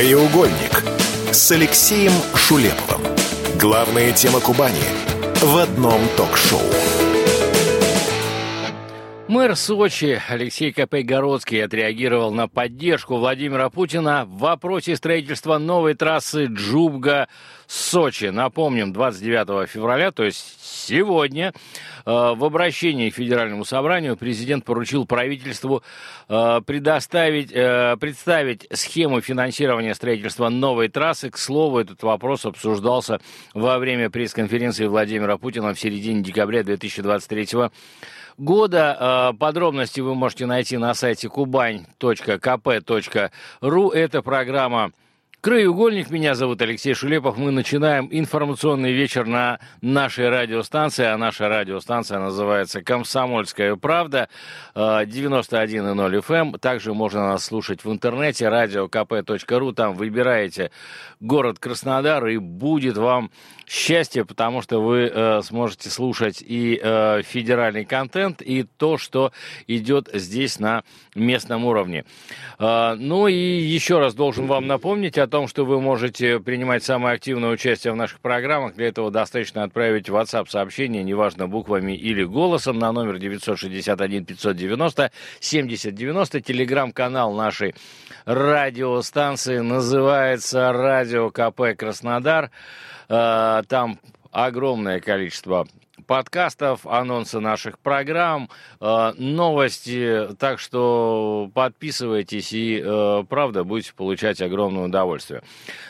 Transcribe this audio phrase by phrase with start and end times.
[0.00, 0.82] Краеугольник
[1.30, 3.02] с Алексеем Шулеповым.
[3.58, 4.80] Главные темы Кубани
[5.42, 7.09] в одном ток-шоу.
[9.30, 18.24] Мэр Сочи Алексей Копейгородский отреагировал на поддержку Владимира Путина в вопросе строительства новой трассы Джубга-Сочи.
[18.24, 25.84] Напомним, 29 февраля, то есть сегодня, э, в обращении к Федеральному собранию президент поручил правительству
[26.28, 31.30] э, предоставить, э, представить схему финансирования строительства новой трассы.
[31.30, 33.20] К слову, этот вопрос обсуждался
[33.54, 37.72] во время пресс-конференции Владимира Путина в середине декабря 2023 года
[38.40, 39.34] года.
[39.38, 41.90] Подробности вы можете найти на сайте kubань.kp.ru.
[43.92, 44.92] Это программа
[45.40, 46.10] Краеугольник.
[46.10, 47.38] Меня зовут Алексей Шулепов.
[47.38, 51.06] Мы начинаем информационный вечер на нашей радиостанции.
[51.06, 54.28] А наша радиостанция называется «Комсомольская правда»
[54.74, 56.34] 91.0 FM.
[56.34, 56.52] Эм.
[56.58, 59.72] Также можно нас слушать в интернете радиокп.ру.
[59.72, 60.72] Там выбираете
[61.20, 63.30] город Краснодар и будет вам
[63.70, 69.30] счастье, потому что вы э, сможете слушать и э, федеральный контент, и то, что
[69.68, 70.82] идет здесь на
[71.14, 72.04] местном уровне.
[72.58, 77.14] Э, ну и еще раз должен вам напомнить о том, что вы можете принимать самое
[77.14, 78.74] активное участие в наших программах.
[78.74, 86.40] Для этого достаточно отправить WhatsApp-сообщение, неважно, буквами или голосом, на номер 961 590 7090.
[86.40, 87.76] Телеграм-канал нашей
[88.24, 92.50] радиостанции называется «Радио КП Краснодар».
[93.10, 93.98] Э, там
[94.30, 95.66] огромное количество
[96.06, 98.48] подкастов, анонсы наших программ,
[98.80, 100.28] э, новости.
[100.38, 105.42] Так что подписывайтесь и, э, правда, будете получать огромное удовольствие.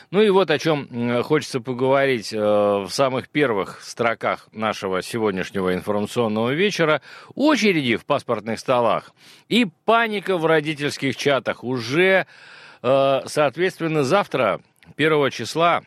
[0.09, 7.01] Ну и вот о чем хочется поговорить в самых первых строках нашего сегодняшнего информационного вечера.
[7.35, 9.13] Очереди в паспортных столах
[9.47, 11.63] и паника в родительских чатах.
[11.63, 12.25] Уже,
[12.81, 14.59] соответственно, завтра,
[14.97, 15.83] 1 числа,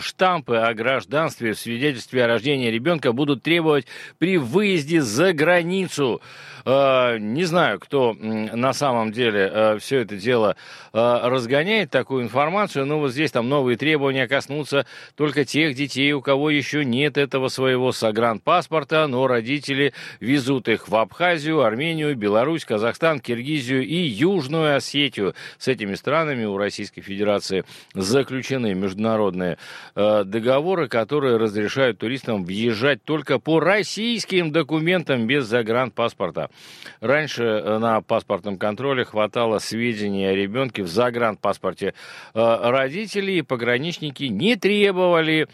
[0.00, 3.86] штампы о гражданстве в свидетельстве о рождении ребенка будут требовать
[4.18, 6.20] при выезде за границу.
[6.64, 10.56] Э, не знаю, кто на самом деле э, все это дело
[10.92, 16.50] разгоняет, такую информацию, но вот здесь там новые требования коснутся только тех детей, у кого
[16.50, 23.86] еще нет этого своего загранпаспорта, но родители везут их в Абхазию, Армению, Беларусь, Казахстан, Киргизию
[23.86, 25.34] и Южную Осетию.
[25.58, 27.64] С этими странами у Российской Федерации
[27.94, 29.58] заключены международные
[29.96, 36.50] Э, договоры, которые разрешают туристам въезжать только по российским документам без загранпаспорта.
[37.00, 41.94] Раньше э, на паспортном контроле хватало сведений о ребенке в загранпаспорте
[42.34, 45.48] э, родителей, и пограничники не требовали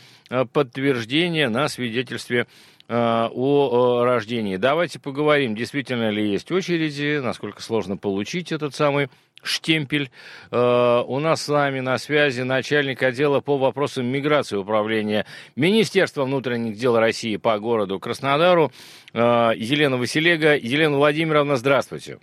[0.53, 2.47] подтверждения на свидетельстве
[2.89, 4.57] о рождении.
[4.57, 9.09] Давайте поговорим, действительно ли есть очереди, насколько сложно получить этот самый
[9.43, 10.11] Штемпель.
[10.51, 16.77] Э, у нас с вами на связи начальник отдела по вопросам миграции управления Министерства внутренних
[16.77, 18.73] дел России по городу Краснодару
[19.13, 19.19] э,
[19.57, 20.57] Елена Василега.
[20.57, 22.19] Елена Владимировна, здравствуйте.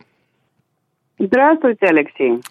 [1.26, 2.42] Здравствуйте, Алексей.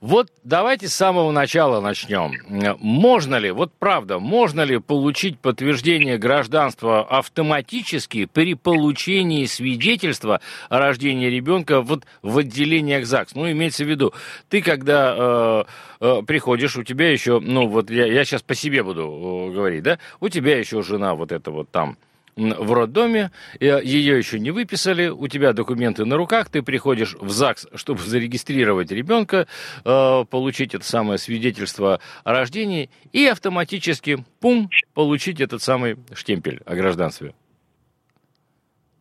[0.00, 2.32] Вот давайте с самого начала начнем.
[2.80, 10.40] Можно ли, вот правда, можно ли получить подтверждение гражданства автоматически при получении свидетельства
[10.70, 13.34] о рождении ребенка вот в отделениях ЗАГС?
[13.34, 14.14] Ну, имеется в виду,
[14.48, 15.64] ты когда э,
[16.00, 19.82] э, приходишь, у тебя еще, ну вот я, я сейчас по себе буду э, говорить,
[19.82, 21.98] да, у тебя еще жена вот эта вот там
[22.36, 23.30] в роддоме,
[23.60, 28.90] ее еще не выписали, у тебя документы на руках, ты приходишь в ЗАГС, чтобы зарегистрировать
[28.90, 29.46] ребенка,
[29.84, 36.74] э, получить это самое свидетельство о рождении и автоматически, пум, получить этот самый штемпель о
[36.74, 37.34] гражданстве.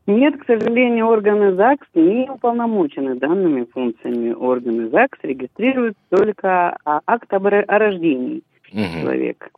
[0.08, 4.34] Нет, к сожалению, органы ЗАГС не уполномочены данными функциями.
[4.34, 9.02] Органы ЗАГС регистрируют только а, акт о рождении угу.
[9.02, 9.50] человека.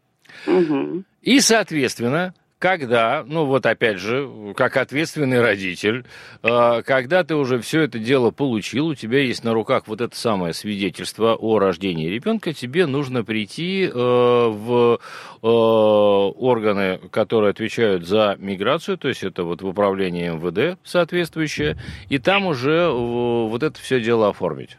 [0.47, 1.03] Угу.
[1.23, 6.05] И, соответственно, когда, ну вот опять же, как ответственный родитель,
[6.43, 10.15] э, когда ты уже все это дело получил, у тебя есть на руках вот это
[10.15, 18.35] самое свидетельство о рождении ребенка, тебе нужно прийти э, в э, органы, которые отвечают за
[18.39, 21.77] миграцию, то есть это вот в управлении МВД соответствующее,
[22.09, 24.77] и там уже вот это все дело оформить.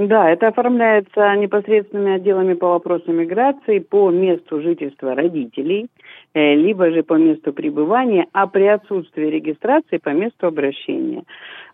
[0.00, 5.90] Да, это оформляется непосредственными отделами по вопросам миграции по месту жительства родителей,
[6.34, 11.24] либо же по месту пребывания, а при отсутствии регистрации по месту обращения.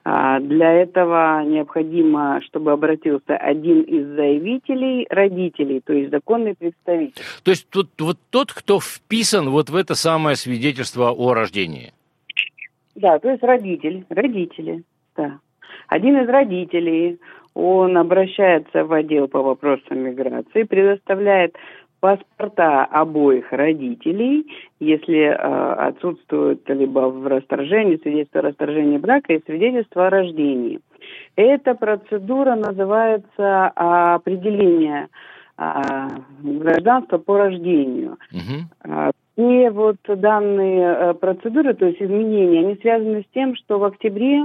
[0.08, 7.22] А, для этого необходимо, чтобы обратился один из заявителей, родителей, то есть законный представитель.
[7.42, 11.92] То есть тут вот тот, кто вписан вот в это самое свидетельство о рождении?
[12.94, 14.84] Да, то есть родитель, родители,
[15.16, 15.40] да.
[15.88, 17.18] Один из родителей,
[17.54, 21.56] он обращается в отдел по вопросам миграции, предоставляет
[22.06, 24.46] паспорта обоих родителей,
[24.78, 30.78] если э, отсутствует либо в расторжении, свидетельство о расторжении брака и свидетельство о рождении.
[31.34, 35.08] Эта процедура называется определение
[35.58, 35.72] э,
[36.42, 38.18] гражданства по рождению.
[38.30, 39.10] Угу.
[39.36, 44.44] И вот данные э, процедуры, то есть изменения, они связаны с тем, что в октябре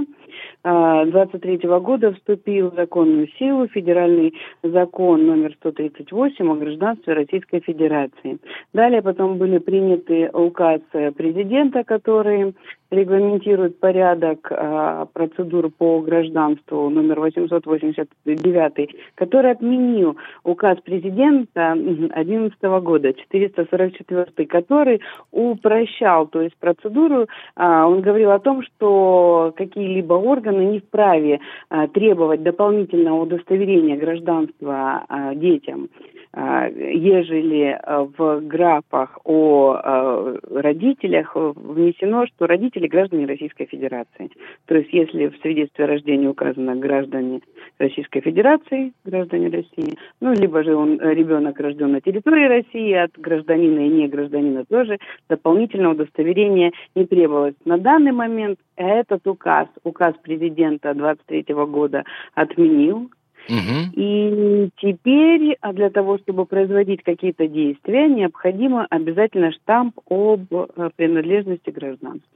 [0.64, 8.38] 2023 э, года вступил в законную силу федеральный закон номер 138 о гражданстве Российской Федерации.
[8.74, 10.82] Далее потом были приняты указ
[11.16, 12.54] президента, который
[12.92, 24.46] регламентирует порядок э, процедур по гражданству номер 889, который отменил указ президента 2011 года, 444,
[24.46, 25.00] который
[25.30, 31.40] упрощал, то есть процедуру, э, он говорил о том, что какие-либо органы не вправе
[31.70, 35.88] э, требовать дополнительного удостоверения гражданства э, детям.
[36.34, 44.30] А, ежели э, в графах о э, родителях внесено, что родители граждане Российской Федерации.
[44.64, 47.42] То есть если в свидетельстве о рождении указано граждане
[47.78, 53.12] Российской Федерации, граждане России, ну, либо же он э, ребенок рожден на территории России, от
[53.18, 54.98] гражданина и не гражданина тоже
[55.28, 57.56] дополнительного удостоверения не требовалось.
[57.66, 63.10] На данный момент этот указ, указ президента 23 года отменил
[63.48, 63.92] Угу.
[63.94, 71.70] И теперь а для того, чтобы производить какие-то действия, необходимо обязательно штамп об э, принадлежности
[71.70, 72.28] гражданства.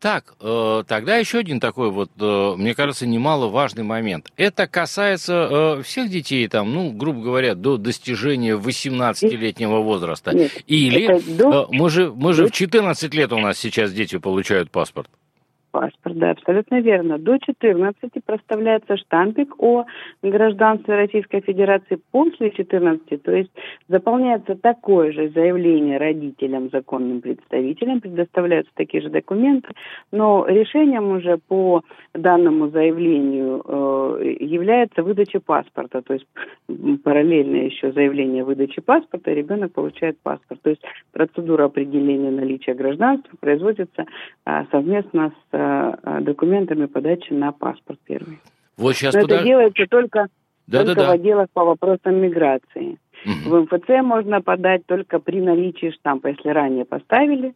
[0.00, 4.26] Так, э, тогда еще один такой вот, э, мне кажется, немаловажный момент.
[4.36, 10.32] Это касается всех детей, там, ну, грубо говоря, до достижения 18-летнего возраста.
[10.34, 11.68] Нет, Или до...
[11.70, 15.08] мы же, мы же в 14 лет у нас сейчас дети получают паспорт
[15.74, 17.18] паспорт, да, абсолютно верно.
[17.18, 19.86] До 14 проставляется штампик о
[20.22, 23.50] гражданстве Российской Федерации после 14, то есть
[23.88, 29.68] заполняется такое же заявление родителям, законным представителям, предоставляются такие же документы,
[30.12, 31.82] но решением уже по
[32.14, 36.26] данному заявлению э, является выдача паспорта, то есть
[37.02, 40.60] параллельно еще заявление выдачи паспорта, ребенок получает паспорт.
[40.62, 40.82] То есть
[41.12, 44.06] процедура определения наличия гражданства производится
[44.46, 45.63] э, совместно с э,
[46.20, 48.40] документами подачи на паспорт первый.
[48.76, 49.38] Вот сейчас Но подож...
[49.38, 50.26] это делается только,
[50.66, 51.08] да, только да, да.
[51.10, 52.98] в отделах по вопросам миграции.
[53.24, 53.50] Угу.
[53.50, 56.28] В МФЦ можно подать только при наличии штампа.
[56.28, 57.54] Если ранее поставили,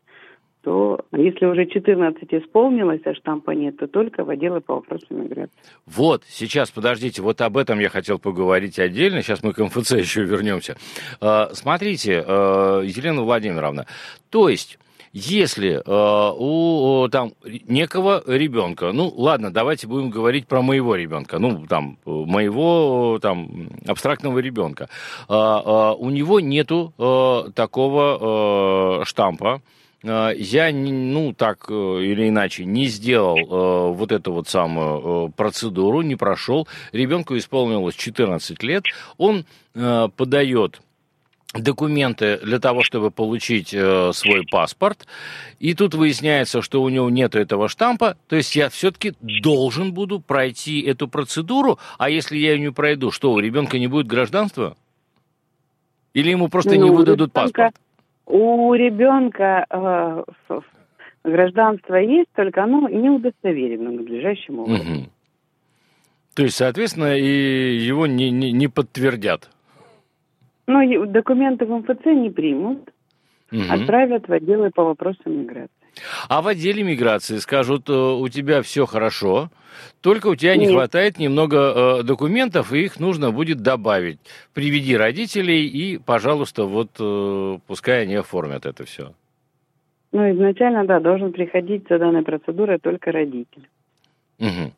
[0.63, 5.55] то если уже 14 исполнилось, а штампа нет, то только в отделы по вопросам миграции.
[5.87, 10.25] Вот, сейчас, подождите, вот об этом я хотел поговорить отдельно, сейчас мы к МФЦ еще
[10.25, 10.77] вернемся.
[11.21, 13.87] А, смотрите, а, Елена Владимировна,
[14.31, 14.79] то есть
[15.13, 21.67] если э, у там некого ребенка, ну ладно, давайте будем говорить про моего ребенка, ну
[21.67, 24.89] там моего там абстрактного ребенка,
[25.29, 29.63] э, э, у него нету э, такого э, штампа,
[30.05, 36.15] я, ну, так или иначе, не сделал э, вот эту вот самую э, процедуру, не
[36.15, 36.69] прошел.
[36.93, 38.85] Ребенку исполнилось 14 лет.
[39.17, 39.45] Он
[39.75, 40.81] э, подает
[41.59, 45.07] документы для того, чтобы получить э, свой паспорт.
[45.59, 48.17] И тут выясняется, что у него нет этого штампа.
[48.29, 51.79] То есть я все-таки должен буду пройти эту процедуру.
[51.99, 54.77] А если я ее не пройду, что, у ребенка не будет гражданства?
[56.15, 57.75] Или ему просто ну, не выдадут ребенка, паспорт?
[58.27, 60.25] У ребенка э,
[61.25, 64.93] гражданство есть, только оно не удостоверено надлежащим образом.
[64.93, 65.07] Угу.
[66.35, 69.51] То есть, соответственно, и его не, не, не подтвердят.
[70.69, 72.91] Ну, документы в МФЦ не примут,
[73.51, 73.63] угу.
[73.71, 75.71] отправят в отделы по вопросам миграции.
[76.29, 79.49] А в отделе миграции скажут, э, у тебя все хорошо,
[80.03, 80.69] только у тебя Нет.
[80.69, 81.57] не хватает немного
[82.01, 84.19] э, документов, и их нужно будет добавить.
[84.53, 89.15] Приведи родителей и, пожалуйста, вот э, пускай они оформят это все.
[90.13, 93.67] Ну, изначально, да, должен приходить за данной процедурой только родитель.
[94.39, 94.73] Угу.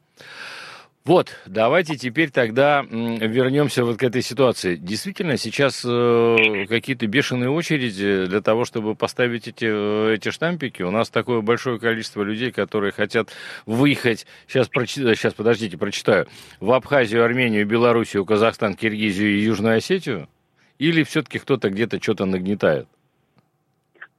[1.10, 4.76] Вот, давайте теперь тогда вернемся вот к этой ситуации.
[4.76, 10.82] Действительно, сейчас э, какие-то бешеные очереди для того, чтобы поставить эти, э, эти штампики.
[10.82, 13.30] У нас такое большое количество людей, которые хотят
[13.66, 16.28] выехать, сейчас, прочи, сейчас подождите, прочитаю,
[16.60, 20.28] в Абхазию, Армению, Белоруссию, Казахстан, Киргизию и Южную Осетию?
[20.78, 22.86] Или все-таки кто-то где-то что-то нагнетает?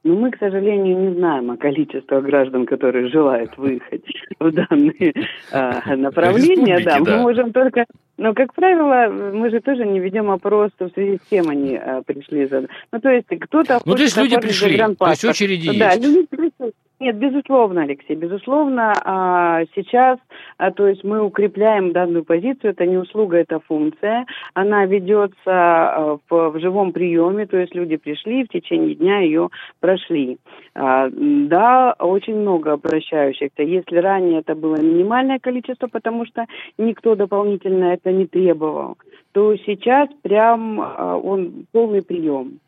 [0.03, 4.03] Но мы, к сожалению, не знаем о количестве граждан, которые желают выехать
[4.39, 5.13] в данные
[5.51, 6.79] э, направления.
[6.83, 7.85] Да, мы можем только...
[8.17, 12.01] Но, как правило, мы же тоже не ведем опрос в связи с тем, они э,
[12.03, 12.47] пришли.
[12.47, 12.65] За...
[12.91, 13.79] Ну, то есть кто-то...
[13.85, 16.03] Ну, то есть люди пришли, то есть очереди да, есть.
[16.03, 16.73] Люди пришли.
[17.01, 20.19] Нет, безусловно, Алексей, безусловно, а, сейчас,
[20.59, 26.19] а, то есть мы укрепляем данную позицию, это не услуга, это функция, она ведется а,
[26.29, 30.37] в, живом приеме, то есть люди пришли, в течение дня ее прошли.
[30.75, 33.63] Да, очень много обращающихся.
[33.63, 36.45] Если ранее это было минимальное количество, потому что
[36.77, 38.99] никто дополнительно это не требовал,
[39.31, 42.59] то сейчас прям он полный прием.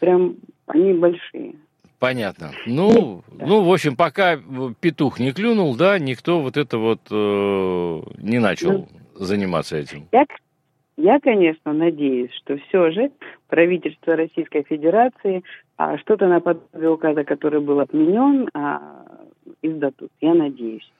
[0.00, 0.36] Прям
[0.66, 1.56] они большие.
[2.00, 2.52] Понятно.
[2.64, 3.46] Ну, да.
[3.46, 4.38] ну, в общем, пока
[4.80, 7.14] петух не клюнул, да, никто вот это вот э,
[8.16, 10.08] не начал ну, заниматься этим.
[10.10, 10.24] Я,
[10.96, 13.10] я, конечно, надеюсь, что все же
[13.48, 15.44] правительство Российской Федерации
[15.76, 19.04] а, что-то наподобие указа, который был отменен, а,
[19.60, 20.10] издадут.
[20.22, 20.90] Я надеюсь.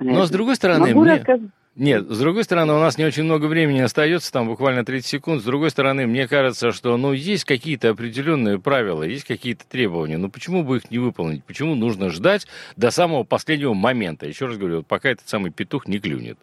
[0.00, 1.14] Но, с другой стороны, Могу мне...
[1.14, 1.42] рассказать...
[1.76, 5.40] Нет, с другой стороны, у нас не очень много времени остается, там буквально 30 секунд.
[5.40, 10.18] С другой стороны, мне кажется, что ну, есть какие-то определенные правила, есть какие-то требования.
[10.18, 11.44] Но почему бы их не выполнить?
[11.44, 12.46] Почему нужно ждать
[12.76, 14.26] до самого последнего момента?
[14.26, 16.38] Еще раз говорю, вот пока этот самый петух не клюнет.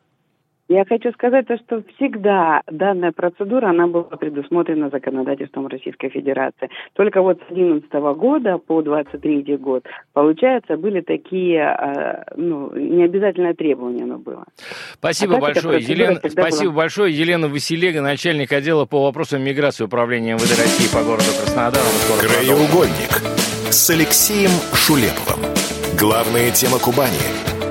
[0.69, 6.69] Я хочу сказать, то, что всегда данная процедура, она была предусмотрена законодательством Российской Федерации.
[6.93, 14.03] Только вот с 2011 года по 23 год, получается, были такие, а, ну, необязательное требование
[14.03, 14.43] оно было.
[14.93, 16.19] Спасибо а большое, Елена.
[16.27, 16.83] Спасибо была...
[16.83, 21.83] большое, Елена Василега, начальник отдела по вопросам миграции Управления МВД России по городу Краснодар.
[22.19, 25.47] Краеугольник с Алексеем Шулеповым.
[25.97, 27.23] Главная тема Кубани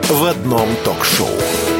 [0.08, 1.75] в одном ток-шоу.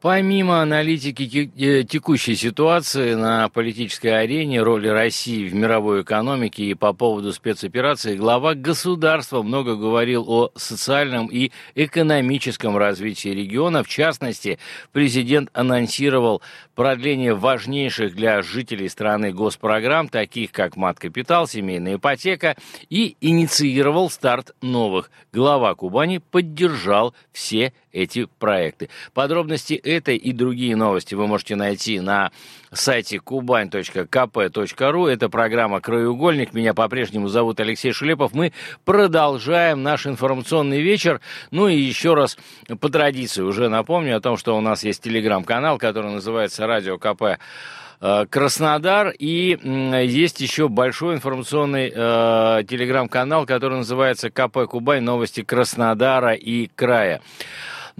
[0.00, 6.94] Помимо аналитики э, текущей ситуации на политической арене, роли России в мировой экономике и по
[6.94, 13.84] поводу спецоперации, глава государства много говорил о социальном и экономическом развитии региона.
[13.84, 14.58] В частности,
[14.92, 16.40] президент анонсировал
[16.74, 22.56] продление важнейших для жителей страны госпрограмм, таких как мат-капитал, семейная ипотека,
[22.88, 25.10] и инициировал старт новых.
[25.30, 28.88] Глава Кубани поддержал все эти проекты.
[29.14, 32.30] Подробности этой и другие новости вы можете найти на
[32.72, 35.08] сайте kubань.kp.ru.
[35.08, 36.52] Это программа «Краеугольник».
[36.52, 38.32] Меня по-прежнему зовут Алексей Шулепов.
[38.32, 38.52] Мы
[38.84, 41.20] продолжаем наш информационный вечер.
[41.50, 42.36] Ну и еще раз
[42.80, 47.38] по традиции уже напомню о том, что у нас есть телеграм-канал, который называется «Радио КП».
[48.00, 49.58] Э, Краснодар, и
[50.06, 57.20] есть еще большой информационный э, телеграм-канал, который называется КП Кубань, новости Краснодара и края.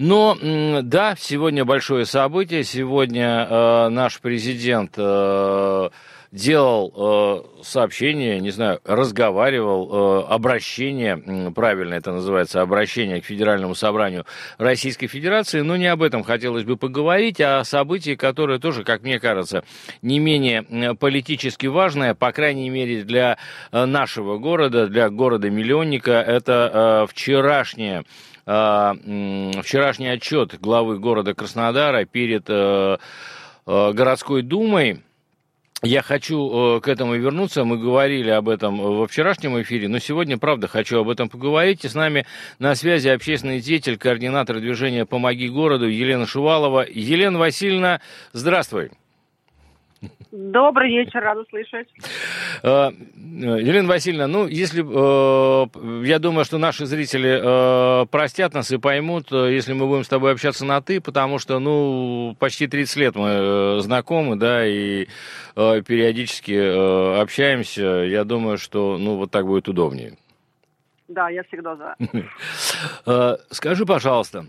[0.01, 0.35] Но
[0.81, 2.63] да, сегодня большое событие.
[2.63, 5.89] Сегодня э, наш президент э,
[6.31, 14.25] делал э, сообщение, не знаю, разговаривал, э, обращение, правильно это называется, обращение к Федеральному собранию
[14.57, 19.03] Российской Федерации, но не об этом хотелось бы поговорить, а о событии, которое тоже, как
[19.03, 19.63] мне кажется,
[20.01, 23.37] не менее политически важное, по крайней мере, для
[23.71, 28.03] э, нашего города, для города-миллионника, это э, вчерашнее
[29.61, 32.97] вчерашний отчет главы города Краснодара перед э,
[33.65, 35.03] э, городской думой.
[35.83, 37.63] Я хочу э, к этому вернуться.
[37.63, 41.85] Мы говорили об этом во вчерашнем эфире, но сегодня, правда, хочу об этом поговорить.
[41.85, 42.25] И с нами
[42.59, 46.85] на связи общественный деятель, координатор движения «Помоги городу» Елена Шувалова.
[46.87, 48.01] Елена Васильевна,
[48.33, 48.91] здравствуй.
[50.31, 51.87] Добрый вечер, рада слышать.
[52.63, 58.77] Э, Елена Васильевна, ну, если, э, я думаю, что наши зрители э, простят нас и
[58.77, 63.15] поймут, если мы будем с тобой общаться на «ты», потому что, ну, почти 30 лет
[63.15, 65.07] мы знакомы, да, и
[65.55, 67.81] периодически общаемся.
[67.81, 70.17] Я думаю, что, ну, вот так будет удобнее.
[71.09, 73.37] Да, я всегда за.
[73.49, 74.45] Скажи, пожалуйста,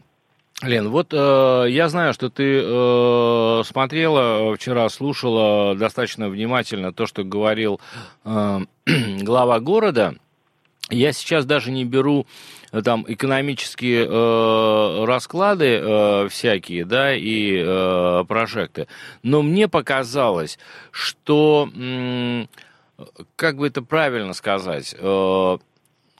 [0.60, 7.24] Лен, вот э, я знаю, что ты э, смотрела вчера, слушала достаточно внимательно то, что
[7.24, 7.80] говорил
[8.24, 8.60] э,
[9.22, 10.14] глава города.
[10.88, 12.26] Я сейчас даже не беру
[12.70, 18.86] э, там экономические э, расклады э, всякие, да, и э, прожекты,
[19.24, 20.60] но мне показалось,
[20.92, 22.46] что, э,
[23.34, 25.58] как бы это правильно сказать, э,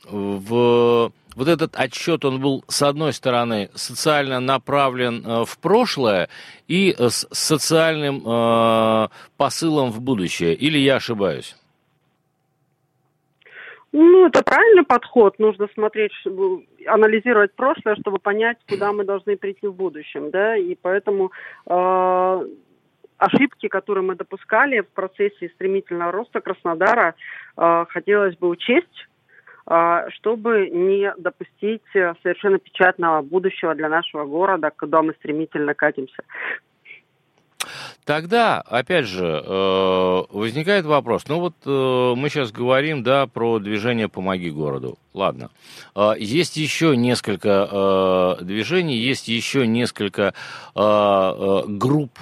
[0.05, 6.29] в вот этот отчет, он был, с одной стороны, социально направлен э, в прошлое
[6.69, 10.55] и с социальным э, посылом в будущее.
[10.55, 11.57] Или я ошибаюсь?
[13.93, 15.39] Ну, это правильный подход.
[15.39, 16.13] Нужно смотреть,
[16.87, 21.31] анализировать прошлое, чтобы понять, куда мы должны прийти в будущем, да, и поэтому
[21.67, 22.47] э,
[23.19, 27.15] ошибки, которые мы допускали в процессе стремительного роста Краснодара,
[27.57, 29.09] э, хотелось бы учесть,
[29.65, 36.23] чтобы не допустить э, совершенно печатного будущего для нашего города, куда мы стремительно катимся.
[38.05, 41.23] Тогда, опять же, э, возникает вопрос.
[41.29, 44.99] Ну вот э, мы сейчас говорим, да, про движение «Помоги городу».
[45.15, 45.51] Ладно.
[45.95, 50.35] Э, есть еще несколько движений, есть еще несколько
[50.75, 52.19] групп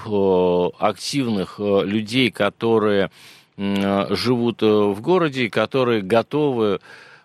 [0.78, 3.11] активных людей, которые
[3.56, 6.80] живут в городе, которые готовы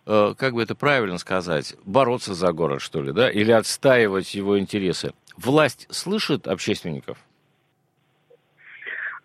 [0.06, 5.14] как бы это правильно сказать, бороться за город, что ли, да, или отстаивать его интересы.
[5.38, 7.18] Власть слышит общественников?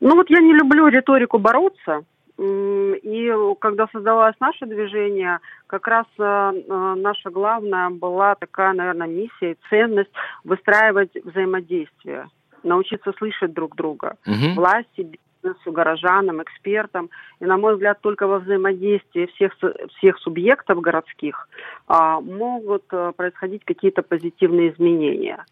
[0.00, 2.04] Ну вот я не люблю риторику бороться.
[2.38, 9.52] И когда создавалось наше движение, как раз э, э, наша главная была такая, наверное, миссия
[9.52, 10.10] и ценность
[10.42, 12.30] выстраивать взаимодействие,
[12.62, 14.54] научиться слышать друг друга, угу.
[14.54, 17.10] власти, бизнесу, горожанам, экспертам.
[17.40, 19.52] И, на мой взгляд, только во взаимодействии всех,
[19.96, 21.48] всех субъектов городских
[21.86, 25.44] а, могут а, происходить какие-то позитивные изменения.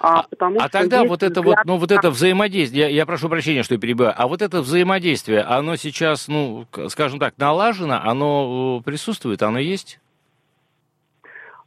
[0.00, 1.58] А, а, потому а тогда вот это взгляд...
[1.58, 4.60] вот, ну, вот это взаимодействие, я, я прошу прощения, что я перебиваю, а вот это
[4.60, 9.98] взаимодействие, оно сейчас, ну, скажем так, налажено, оно э, присутствует, оно есть?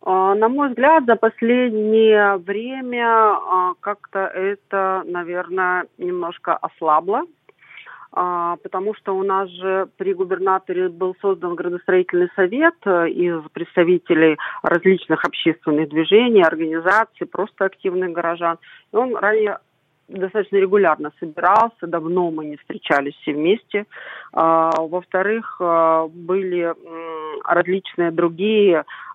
[0.01, 7.23] А, на мой взгляд, за последнее время а, как-то это, наверное, немножко ослабло
[8.15, 15.25] потому что у нас же при губернаторе был создан градостроительный совет э, из представителей различных
[15.25, 18.57] общественных движений, организаций, просто активных горожан.
[18.93, 19.57] И он ранее
[20.07, 23.85] достаточно регулярно собирался, давно мы не встречались все вместе.
[24.33, 26.73] А, во-вторых, а, были
[27.43, 28.83] различные другие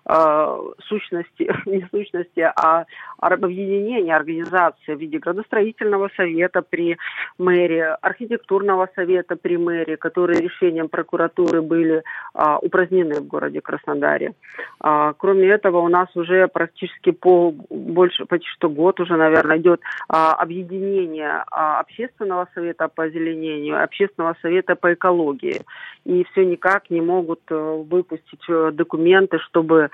[0.87, 2.85] сущности, не сущности, а
[3.19, 6.97] объединения, организации в виде градостроительного совета при
[7.37, 12.03] мэрии, архитектурного совета при мэрии, которые решением прокуратуры были
[12.33, 14.33] э, упразднены в городе Краснодаре.
[14.83, 19.81] Э, кроме этого, у нас уже практически по больше, почти что год уже, наверное, идет
[19.81, 25.61] э, объединение э, общественного совета по озеленению, общественного совета по экологии.
[26.05, 29.89] И все никак не могут э, выпустить э, документы, чтобы э,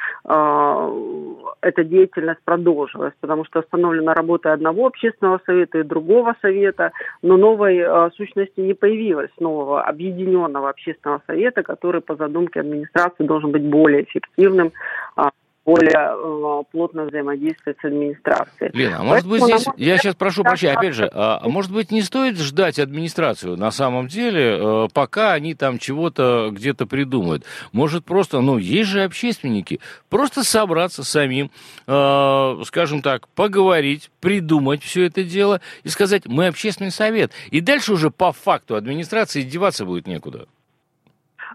[1.62, 7.77] эта деятельность продолжилась, потому что остановлена работа одного общественного совета и другого совета, но новой
[7.77, 14.04] э, сущности не появилось, нового объединенного общественного совета, который по задумке администрации должен быть более
[14.04, 14.71] эффективным,
[15.17, 15.21] э,
[15.67, 18.71] более э, плотно взаимодействовать с администрацией.
[18.73, 21.91] Лена, а может быть здесь, я сейчас прошу прощения, опять же, а, а может быть
[21.91, 27.43] не стоит ждать администрацию на самом деле, э, пока они там чего-то где-то придумают?
[27.73, 31.51] Может просто, ну, есть же общественники, просто собраться самим,
[31.86, 37.34] э, скажем так, поговорить, придумать все это дело и сказать, мы общественный совет.
[37.51, 40.47] И дальше уже по факту администрации деваться будет некуда.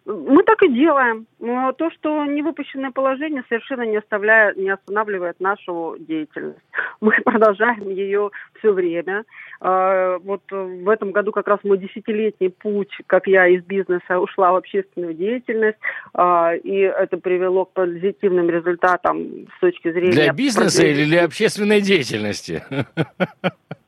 [0.04, 1.26] Мы так и делаем.
[1.38, 6.58] То, что невыпущенное положение совершенно не, оставляет, не останавливает нашу деятельность.
[7.00, 9.24] Мы продолжаем ее все время.
[9.60, 14.52] А, вот в этом году как раз мой десятилетний путь, как я из бизнеса ушла
[14.52, 15.78] в общественную деятельность,
[16.14, 20.12] а, и это привело к позитивным результатам с точки зрения...
[20.12, 22.64] Для бизнеса или для общественной деятельности?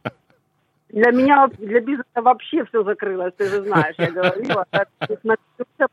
[0.94, 4.64] Для меня, для бизнеса вообще все закрылось, ты же знаешь, я говорила.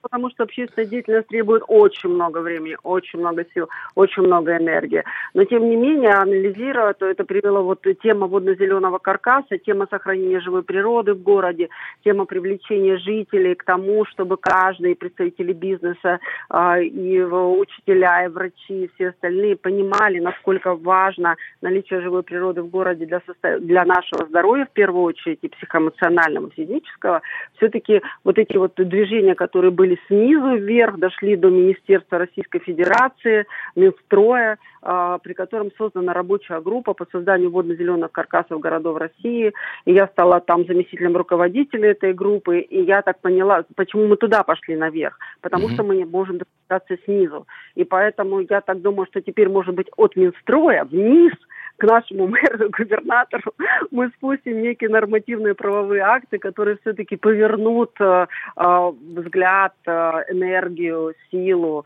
[0.01, 5.03] Потому что общественная деятельность требует очень много времени, очень много сил, очень много энергии.
[5.33, 10.61] Но, тем не менее, анализируя, то это привело вот тема водно-зеленого каркаса, тема сохранения живой
[10.61, 11.69] природы в городе,
[12.03, 16.19] тема привлечения жителей к тому, чтобы каждый, представители бизнеса,
[16.53, 22.69] э, и учителя, и врачи, и все остальные понимали, насколько важно наличие живой природы в
[22.69, 23.59] городе для, состо...
[23.59, 27.21] для нашего здоровья, в первую первую очередь и психоэмоционального, физического,
[27.55, 34.57] все-таки вот эти вот движения, которые были снизу вверх, дошли до Министерства Российской Федерации, Минстроя,
[34.83, 39.53] э, при котором создана рабочая группа по созданию водно-зеленых каркасов городов России.
[39.85, 42.59] И я стала там заместителем руководителя этой группы.
[42.59, 45.17] И я так поняла, почему мы туда пошли наверх.
[45.41, 45.73] Потому mm-hmm.
[45.73, 47.47] что мы не можем достаться снизу.
[47.75, 51.33] И поэтому я так думаю, что теперь, может быть, от Минстроя вниз–
[51.81, 53.53] к нашему мэру, губернатору,
[53.89, 59.91] мы спустим некие нормативные правовые акты, которые все-таки повернут э, э, взгляд, э,
[60.29, 61.85] энергию, силу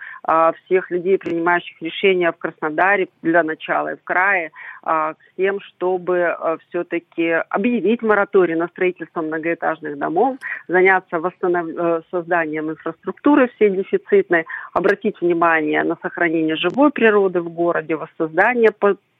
[0.65, 4.51] всех людей, принимающих решения в Краснодаре для начала и в крае,
[4.83, 6.35] к тем, чтобы
[6.67, 12.03] все-таки объявить мораторий на строительство многоэтажных домов, заняться восстанов...
[12.09, 18.71] созданием инфраструктуры всей дефицитной, обратить внимание на сохранение живой природы в городе, воссоздание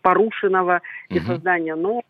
[0.05, 2.03] порушенного и создания нового.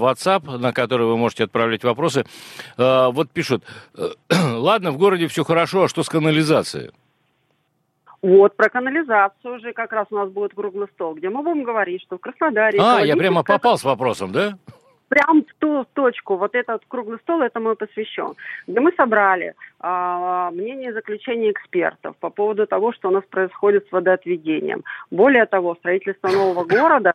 [0.00, 2.24] WhatsApp, на который вы можете отправлять вопросы.
[2.78, 3.64] Э, вот пишут,
[3.96, 4.10] э,
[4.54, 6.92] ладно, в городе все хорошо, а что с канализацией?
[8.24, 12.00] Вот, про канализацию уже как раз у нас будет круглый стол, где мы будем говорить,
[12.00, 12.78] что в Краснодаре...
[12.80, 14.56] А, я прямо попал с вопросом, да?
[15.10, 18.32] Прям в ту точку, вот этот круглый стол этому и посвящен,
[18.66, 23.86] где мы собрали а, мнение и заключение экспертов по поводу того, что у нас происходит
[23.88, 24.84] с водоотведением.
[25.10, 27.12] Более того, строительство нового города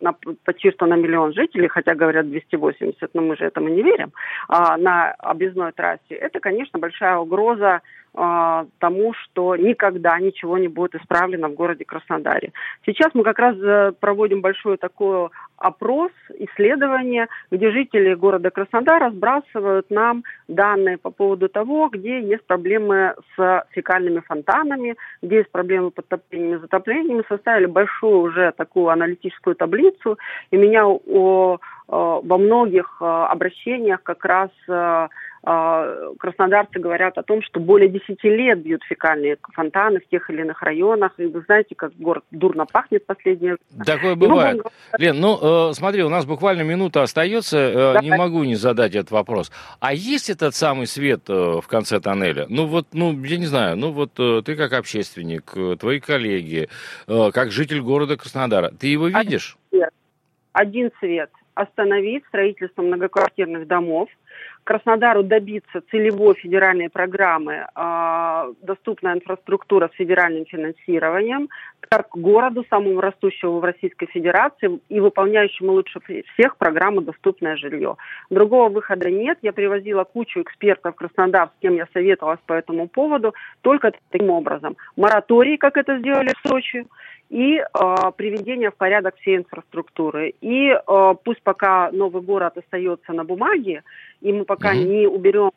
[0.00, 0.14] на,
[0.44, 4.12] почти что на миллион жителей, хотя говорят 280, но мы же этому не верим,
[4.46, 7.80] а, на объездной трассе, это, конечно, большая угроза
[8.16, 12.52] тому, что никогда ничего не будет исправлено в городе Краснодаре.
[12.86, 19.90] Сейчас мы как раз э, проводим большой такой опрос, исследование, где жители города Краснодара сбрасывают
[19.90, 25.94] нам данные по поводу того, где есть проблемы с фекальными фонтанами, где есть проблемы с
[25.94, 27.24] подтоплениями, затоплениями.
[27.28, 30.18] Составили большую уже такую аналитическую таблицу,
[30.50, 35.08] и меня о, о, во многих э, обращениях как раз э,
[35.48, 40.40] а, краснодарцы говорят о том, что более 10 лет бьют фекальные фонтаны в тех или
[40.40, 41.12] иных районах.
[41.18, 43.56] И вы знаете, как город дурно пахнет время.
[43.84, 44.56] Такое бывает.
[44.56, 45.38] Ну, Лен, ну,
[45.70, 47.58] э, смотри, у нас буквально минута остается.
[47.58, 49.52] Э, да, не могу не задать этот вопрос.
[49.80, 52.46] А есть этот самый свет э, в конце тоннеля?
[52.48, 56.68] Ну, вот, ну, я не знаю, ну, вот э, ты как общественник, э, твои коллеги,
[57.06, 59.56] э, как житель города Краснодара, ты его видишь?
[59.70, 59.90] Один цвет.
[60.52, 61.30] Один цвет.
[61.54, 64.08] Остановить строительство многоквартирных домов–
[64.66, 71.48] Краснодару добиться целевой федеральной программы э, «Доступная инфраструктура с федеральным финансированием»,
[71.88, 76.00] как городу, самому растущему в Российской Федерации и выполняющему лучше
[76.34, 77.94] всех программу «Доступное жилье».
[78.28, 79.38] Другого выхода нет.
[79.42, 84.30] Я привозила кучу экспертов в Краснодар, с кем я советовалась по этому поводу, только таким
[84.30, 84.76] образом.
[84.96, 86.86] Мораторий, как это сделали в Сочи,
[87.28, 87.64] и э,
[88.16, 90.34] приведение в порядок всей инфраструктуры.
[90.40, 93.82] И э, пусть пока новый город остается на бумаге,
[94.20, 94.84] и мы пока mm-hmm.
[94.84, 95.50] не уберем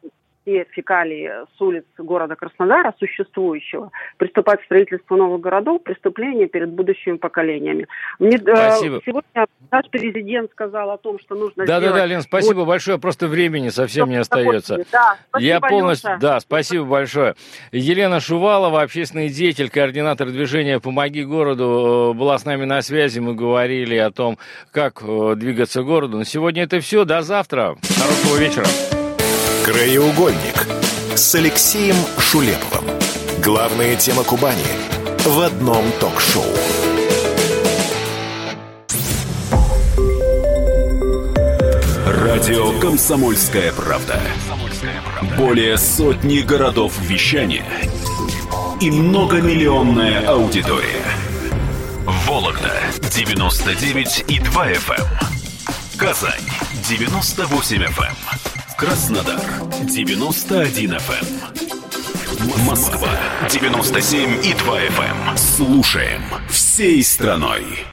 [0.50, 7.18] все фекалии с улиц города Краснодара, существующего, приступать к строительству новых городов, преступление перед будущими
[7.18, 7.88] поколениями.
[8.18, 9.02] Мне, э, спасибо.
[9.06, 11.84] Сегодня наш президент сказал о том, что нужно да, сделать...
[11.84, 12.68] Да-да-да, Лен, спасибо вот...
[12.68, 14.78] большое, просто времени совсем не остается.
[14.92, 16.12] Да, спасибо, Я полностью...
[16.12, 16.22] Люша.
[16.22, 17.36] Да, спасибо большое.
[17.72, 23.36] Елена Шувалова, общественный деятель, координатор движения «Помоги городу», э, была с нами на связи, мы
[23.36, 24.38] говорили о том,
[24.72, 26.18] как э, двигаться городу.
[26.18, 28.99] На сегодня это все, до завтра, хорошего вечера.
[29.64, 30.68] Краеугольник
[31.16, 32.86] с Алексеем Шулеповым.
[33.44, 34.64] Главная тема Кубани
[35.26, 36.46] в одном ток-шоу.
[42.06, 44.20] Радио «Комсомольская правда».
[45.38, 47.66] Более сотни городов вещания
[48.80, 51.04] и многомиллионная аудитория.
[52.06, 52.74] Вологда
[53.14, 55.02] 99 и 2 FM.
[55.02, 55.08] Эм.
[55.98, 56.50] Казань
[56.88, 58.29] 98 FM.
[58.80, 59.42] Краснодар
[59.84, 61.28] 91 FM.
[62.40, 62.66] Эм.
[62.66, 63.10] Москва
[63.50, 65.32] 97 и 2 FM.
[65.32, 65.38] Эм.
[65.38, 67.90] Слушаем всей страной.